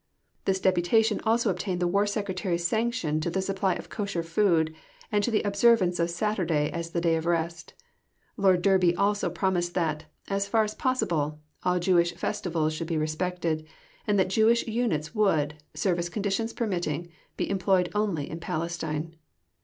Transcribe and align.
This 0.45 0.59
deputation 0.59 1.21
also 1.25 1.51
obtained 1.51 1.79
the 1.79 1.87
War 1.87 2.07
Secretary's 2.07 2.65
sanction 2.65 3.19
to 3.19 3.29
the 3.29 3.39
supply 3.39 3.75
of 3.75 3.89
Kosher 3.89 4.23
food, 4.23 4.73
and 5.11 5.23
to 5.23 5.29
the 5.29 5.43
observance 5.43 5.99
of 5.99 6.09
Saturday 6.09 6.71
as 6.71 6.89
the 6.89 7.01
day 7.01 7.17
of 7.17 7.27
rest; 7.27 7.75
Lord 8.35 8.63
Derby 8.63 8.95
also 8.95 9.29
promised 9.29 9.75
that, 9.75 10.05
as 10.27 10.47
far 10.47 10.63
as 10.63 10.73
possible, 10.73 11.39
all 11.61 11.77
Jewish 11.79 12.15
festivals 12.15 12.73
should 12.73 12.87
be 12.87 12.97
respected, 12.97 13.67
and 14.07 14.17
that 14.17 14.29
Jewish 14.29 14.65
units 14.65 15.13
would, 15.13 15.57
service 15.75 16.09
conditions 16.09 16.51
permitting, 16.51 17.11
be 17.37 17.47
employed 17.47 17.91
only 17.93 18.27
in 18.27 18.39
Palestine. 18.39 19.13